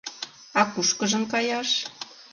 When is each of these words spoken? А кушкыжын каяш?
А 0.59 0.61
кушкыжын 0.71 1.23
каяш? 1.31 1.69